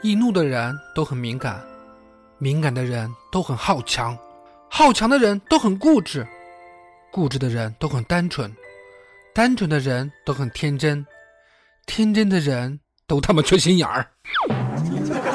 [0.00, 1.60] 易怒的人都很敏感，
[2.38, 4.16] 敏感的人都很好强，
[4.70, 6.24] 好强的人都很固执，
[7.10, 8.54] 固执的人都很单纯，
[9.34, 11.04] 单纯的人都很天真，
[11.86, 12.78] 天真的人
[13.08, 14.08] 都他妈缺心眼儿。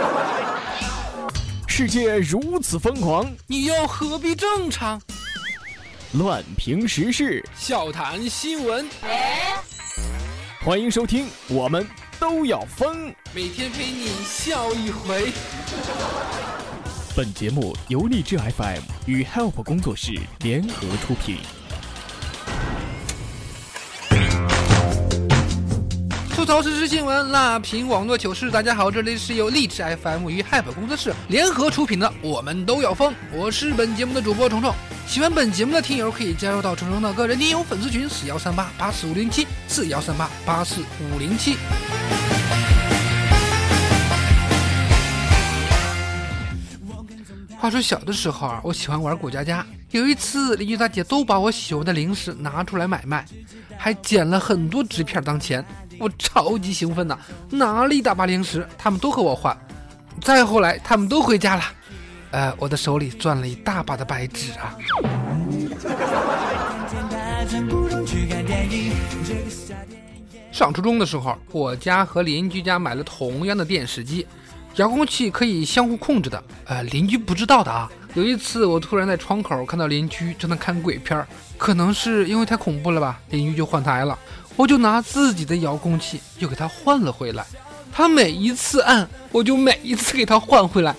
[1.66, 5.00] 世界如此疯狂，你又何必正常？
[6.12, 8.86] 乱评时事，笑谈新闻，
[10.62, 11.86] 欢迎收听，我们
[12.20, 13.12] 都要疯。
[13.34, 15.32] 每天陪你笑一回。
[17.16, 21.38] 本节目由励志 FM 与 Help 工作室联合出品。
[26.36, 28.50] 吐槽时事新闻，辣评网络糗事。
[28.50, 34.74] 大家好，这里是由励志 FM 与 Hype 工作室联合出品的《我们都要疯》，我是本节目的主播虫虫。
[35.06, 40.80] 喜欢本节目的听友可以加入到虫虫的个人听友粉丝群：四幺三八八四五零七四幺三八八四
[41.12, 41.56] 五零七。
[47.60, 49.64] 话说小的时候啊，我喜欢玩过家家。
[49.90, 53.22] 有一次，邻居大姐都把我喜欢的零食拿出来买卖，
[53.76, 55.62] 还捡了很多纸片当钱，
[55.98, 57.18] 我超级兴奋呐，
[57.50, 59.54] 拿了一大把零食，他们都和我换。
[60.22, 61.62] 再后来，他们都回家了，
[62.30, 64.74] 呃，我的手里攥了一大把的白纸啊。
[70.50, 74.26] 上初中的时候，我家和邻居家买了同样的电视机。
[74.76, 77.90] 遥控器可以相互控制的，呃，邻居不知道的啊。
[78.14, 81.24] 有一次，我突然在窗口看到邻居正在看鬼片，
[81.56, 84.18] 可能是因为太恐怖了吧，邻居就换台了。
[84.56, 87.44] 我就拿自己的遥控器又给他换了回来。
[87.92, 90.94] 他每一次按，我就每一次给他换回来。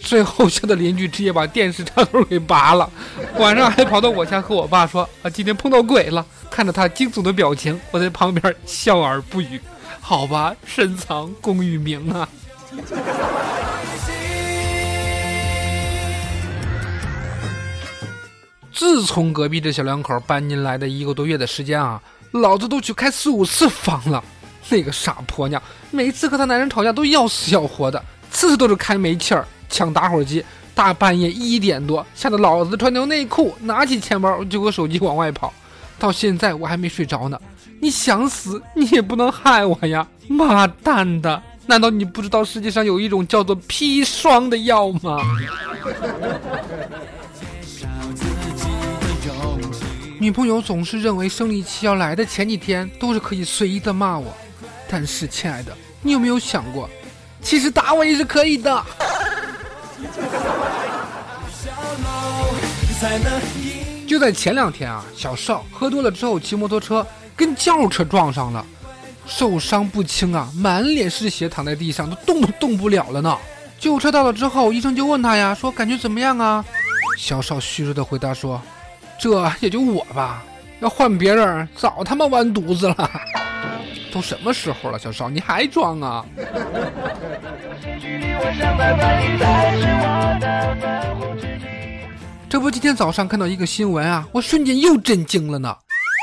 [0.00, 2.90] 最后吓得邻居直接把电视插头给拔了，
[3.38, 6.24] 晚上还跑到我家和我爸说啊，今天碰到鬼了。
[6.50, 9.60] 看着他惊悚的表情，我在旁边笑而不语。
[10.00, 12.28] 好吧，深藏功与名啊。
[18.72, 22.02] 自从隔壁这小两口搬进来的一个多月的时间啊，
[22.32, 24.24] 老子都去开四五次房了。
[24.70, 30.42] 那个傻婆娘，每次和她男人吵架都要死要活的，次次都是开煤气儿、抢打火机。
[30.74, 35.52] 大半夜一点多，吓得老子穿条内裤，拿起钱包就和手机往外跑。
[35.98, 37.38] 到现在我还没睡着呢。
[37.80, 40.06] 你想死，你也不能害我呀！
[40.28, 41.42] 妈蛋的！
[41.66, 45.18] 难道你不知道世界上有一种叫做砒霜的药吗？
[50.18, 54.32] 女朋友总是认为生理期要来的前几天都是可以随意的骂我，
[54.88, 56.88] 但是亲爱的，你有没有想过，
[57.40, 58.84] 其实打我也是可以的。
[64.06, 68.64] 就在前两天啊，小邵喝多了之后骑摩托车跟轿车撞上了。
[69.26, 73.38] 受伤不轻啊，满脸是血，躺在地上都动都动不了了呢。
[73.78, 76.64] 救护车到了之后，医生就问他呀，说感觉怎么样啊？
[77.18, 78.60] 小邵虚弱的回答说
[79.18, 80.42] ：“这也就我吧，
[80.80, 83.10] 要换别人早他妈完犊子了。
[84.12, 86.24] ”都什么时候了，小邵你还装啊？
[92.48, 95.74] 这不，今天早上看到一个新闻啊，我瞬间又震惊了呢。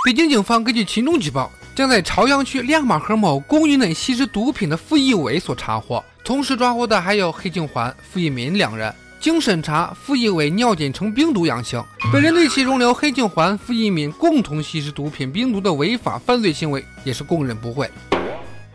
[0.05, 1.51] 北京警方根据群众举报。
[1.75, 8.94] 将在朝阳区亮马河某公寓内吸食毒品的傅艺伟所查获，同时抓获的还有黑静环、傅一民两人。
[9.22, 17.90] 经审查，傅艺伟尿检呈冰毒阳性，本人对其容留黑静环、傅一民共同吸食毒品冰毒的违法犯罪行为也是供认不讳。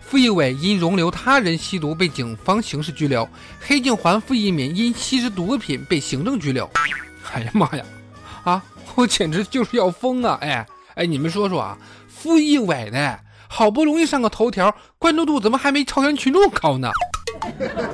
[0.01, 3.29] 傅艺伟因容留他人吸毒被警方刑事拘留，
[3.59, 6.71] 黑静环、傅一民因吸食毒品被行政拘留。
[7.33, 7.85] 哎呀妈呀，
[8.45, 8.63] 啊，
[8.95, 10.39] 我简直就是要疯啊！
[10.43, 11.77] 哎哎，你们说说啊？
[12.25, 13.19] 傅艺伟呢？
[13.49, 16.91] 好不容易上个头条，关注度怎么还没朝阳群众高呢？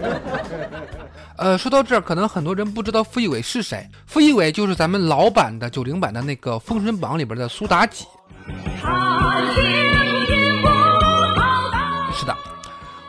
[1.36, 3.84] 呃，说到这儿，可能很多人不知道傅艺伟是谁。
[4.06, 8.06] 傅艺伟就是咱们老版的九零版的那个《封神榜》里边的苏妲己。
[12.16, 12.36] 是的，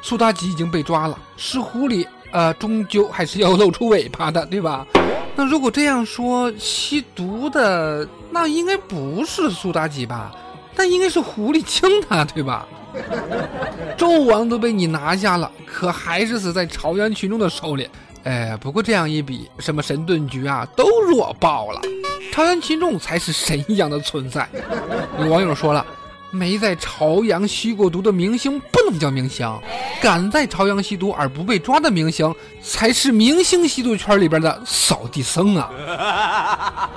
[0.02, 4.88] 苏妲己已经被抓了，是狐狸，呃，终究还是要露出尾巴的，对吧？
[5.36, 10.32] 那如果这样说，吸毒的那应该不是苏妲己吧？
[10.76, 12.68] 那应该是狐狸精他，对吧？
[13.98, 17.90] 纣王都被你拿下了，可还是死在朝阳群众的手里。
[18.24, 21.82] 哎，不过这样一比，什么神盾局啊，都弱爆了。
[22.32, 24.48] 朝阳群众才是神一样的存在。
[25.20, 25.86] 有网友说了，
[26.32, 29.48] 没在朝阳吸过毒的明星不能叫明星，
[30.02, 36.90] 敢在朝阳吸毒而不被抓的明星，才是明星吸毒圈里边的扫地僧啊。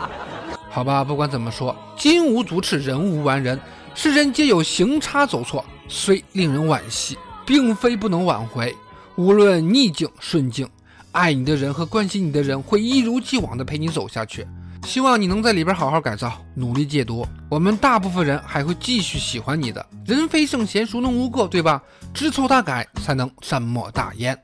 [0.74, 3.60] 好吧，不管怎么说，金无足赤，人无完人。
[3.94, 7.16] 世人皆有行差走错，虽令人惋惜，
[7.46, 8.74] 并非不能挽回。
[9.14, 10.68] 无论逆境顺境，
[11.12, 14.44] 爱你的人和关心你的人会一如既往的陪你走下去。
[14.84, 17.24] 希望你能在里边好好改造，努力戒毒。
[17.48, 19.86] 我们大部分人还会继续喜欢你的。
[20.04, 21.80] 人非圣贤，孰能无过，对吧？
[22.12, 24.36] 知错大改，才能善莫大焉。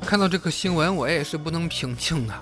[0.00, 2.32] 看到这个新闻，我也是不能平静的。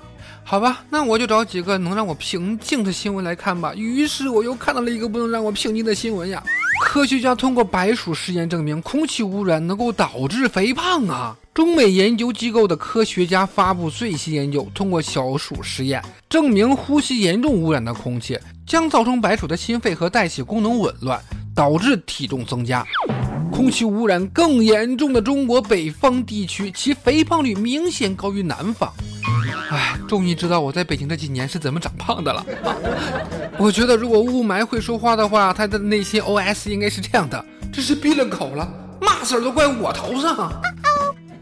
[0.47, 3.75] 好吧，那我就找几个能让我平静的新闻来看吧。
[3.75, 6.43] 于是我又看到了一个不能让我平静的新闻呀。
[6.81, 11.35] 科学家通过白鼠实验证明，空气污染能够导致肥胖啊。
[11.55, 21.21] 中美研究机构的科学家发布最新研究，通过小鼠实验证明，呼吸严重污染的空气将造成白鼠的心肺和代谢功能紊乱，
[21.55, 22.85] 导致体重增加。
[23.51, 28.93] 空气污染更严重的中国北方地区，其肥胖率明显高于南方。
[29.71, 32.45] 哎，终于知道我在北京这几年是怎么长胖的了。
[33.59, 38.69] 我觉得如果雾霾会说话的话，他的内心 OS 应该是这样的：这是闭了口了，
[39.01, 40.53] 嘛事儿都怪我头上。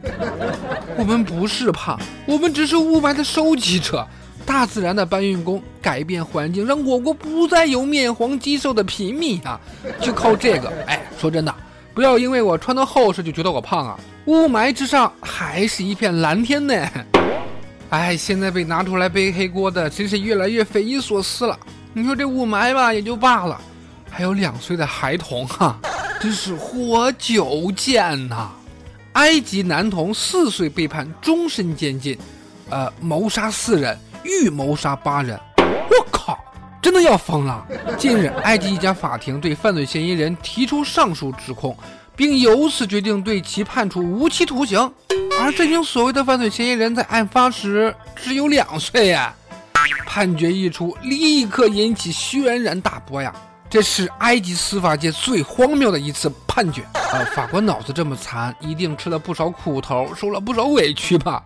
[0.97, 4.06] 我们不是胖，我们只是雾霾的收集者，
[4.44, 9.59] 大自然的搬运工，改变环境，让我国不再有面黄肌瘦的平民啊！
[10.00, 10.73] 就靠这个。
[10.87, 11.55] 哎，说真的，
[11.94, 13.99] 不要因为我穿的厚实就觉得我胖啊！
[14.26, 16.75] 雾霾之上还是一片蓝天呢。
[17.92, 21.58] 哎，现在被拿出来背黑锅的真是越来越匪夷所思了。
[21.92, 23.60] 你说这雾霾吧也就罢了，
[24.10, 25.78] 还有两岁的孩童哈，
[26.18, 28.50] 真是活久见呐！
[29.12, 32.16] 埃及男童四岁被判终身监禁，
[32.70, 35.38] 呃，谋杀四人，预谋杀八人。
[35.58, 36.38] 我靠，
[36.80, 37.62] 真的要疯了！
[37.98, 41.76] 近日，埃及一家法庭对犯罪嫌疑人提出上述指控，
[42.16, 44.90] 并由此决定对其判处无期徒刑。
[45.42, 49.34] 而这名所谓的犯罪嫌疑人在案发时只有两岁呀！
[50.06, 53.34] 判决一出，立刻引起轩然大波呀！
[53.72, 56.86] 这是埃及司法界最荒谬的一次判决。
[56.92, 61.42] 呃，法官脑子这么残，一定吃了不少苦头，受了不少委屈吧？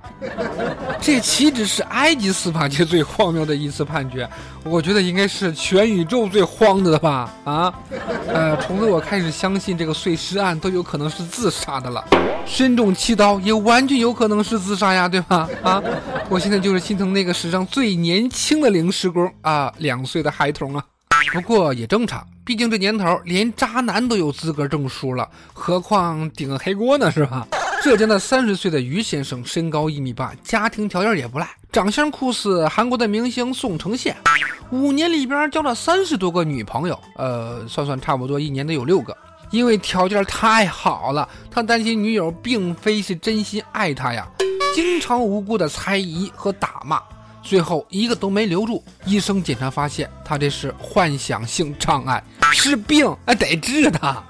[1.01, 4.29] 这岂止是埃及司法界最荒谬的一次判决？
[4.65, 7.33] 我觉得应该是全宇宙最荒的吧？
[7.45, 7.73] 啊？
[8.27, 12.05] 呃，从此我开始相信这个碎尸案都有可能是自杀的了，
[12.45, 15.49] 身中七刀也完全有可能是自杀呀，对吧？
[15.63, 15.81] 啊？
[16.29, 20.83] 我现在就是心疼那个史上最年轻的零时工啊，两岁的孩童啊。
[21.33, 27.47] 不过也正常，毕竟这年头连渣男都有资格证书了，何况顶个黑锅呢，是吧？
[27.83, 34.17] 浙江的三十岁的于先生，身高一米八，家庭条件也不赖，长相酷似韩国的明星宋承宪，
[34.71, 39.17] 五年里边交了三十多个女朋友，呃，算算差不多一年得有六个。
[39.53, 44.27] 因为条件太好了，他担心女友并非是真心爱他呀，
[44.75, 47.01] 经常无辜的猜疑和打骂。
[47.47, 52.21] 最后一个都没留住，医生检查发现他这是幻想性障碍，
[52.53, 54.21] 是病， 哎，得治他。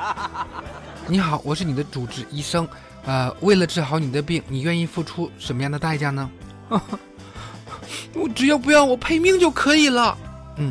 [1.08, 2.68] 你好，我是你的主治医生，
[3.06, 6.30] 呃，为了治好你的病，你愿意付出什么样的代价呢？
[8.12, 10.18] 我只要不要我赔命就可以了。
[10.58, 10.70] 嗯，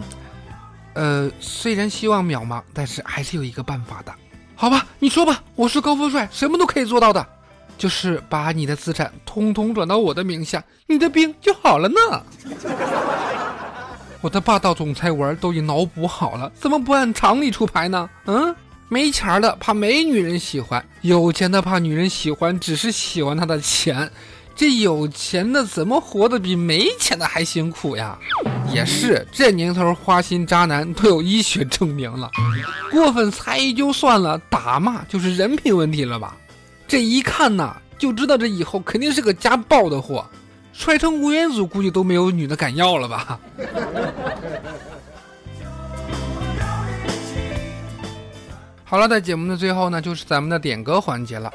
[0.93, 4.13] 呃，虽然希望渺茫，但是还是有一个办法的。
[4.55, 7.27] 好吧，你说吧，我是高富帅，什么都可以做到的。
[7.77, 11.99] 就是把你的资产通通转到我的名下，你的病就好了呢。
[14.21, 18.09] 我的霸道总裁文都已脑补好了，怎么不按常理出牌呢？
[18.25, 18.55] 嗯，
[18.89, 24.09] 没钱的怕没女人喜欢，有钱的怕女人喜欢，只是喜欢他的钱。
[24.55, 28.17] 这有钱的怎么活得比没钱的还辛苦呀？
[28.73, 32.31] 也是，这年头花心渣男都有医学证明了，
[32.89, 36.37] 过分猜疑就算了，打骂就是人品问题了吧？
[36.87, 40.25] 这一看呐，就知道这以后肯定是个家暴的货，
[40.71, 43.39] 摔成吴彦祖估计都没有女的敢要了吧。
[48.83, 51.51] 好了，在节目的最后呢，就是咱们的点歌环节了。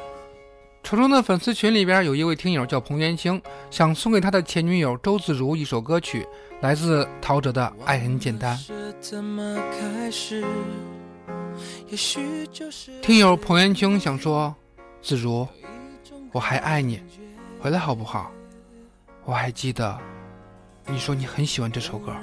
[0.83, 6.27] 虫虫的粉丝群里边有一位听友叫彭元清，想送给他的前女友周子如一首歌曲，
[6.59, 8.57] 来自陶喆的《爱很简单》。
[13.01, 14.53] 听友彭元清想说。
[15.01, 15.47] 自如，
[16.31, 17.01] 我还爱你，
[17.59, 18.31] 回来好不好？
[19.25, 19.97] 我还记得，
[20.87, 22.13] 你说你很喜欢这首歌。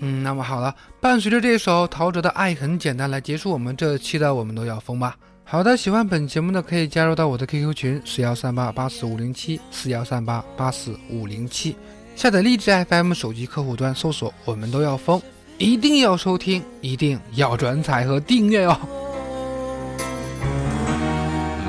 [0.00, 5.16] 嗯，那么好了，伴随着这首陶喆的《爱很简单》来结束我们这期的我们都要疯吧。
[5.44, 11.76] 好的，喜欢本节目的可以加入到我的 QQ 群四幺三八八四五零七四幺三八八四五零七，
[12.16, 15.20] 下载荔枝 FM 手机客户端搜索“我们都要疯”。
[15.60, 18.78] 一定要收听，一定要转载和订阅哦！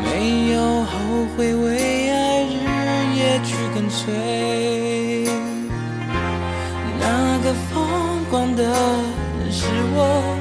[0.01, 2.55] 没有后悔为爱日
[3.17, 4.13] 夜去跟随，
[7.01, 10.40] 那个疯狂的人是我。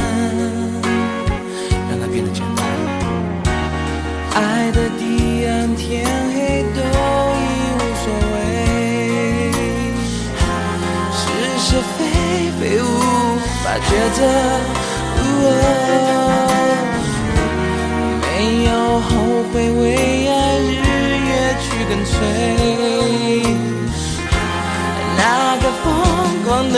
[14.21, 14.27] 法
[15.17, 15.45] 抉择。
[18.21, 18.25] 没
[18.65, 19.09] 有后
[19.51, 19.83] 悔，为
[20.27, 20.71] 爱日
[21.27, 21.29] 夜
[21.61, 22.13] 去跟随。
[25.17, 25.21] 那
[25.57, 25.85] 个疯
[26.43, 26.77] 狂的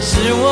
[0.00, 0.44] 是我。